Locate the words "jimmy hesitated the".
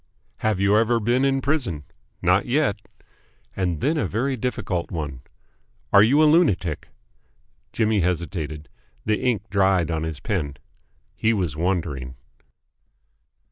7.71-9.21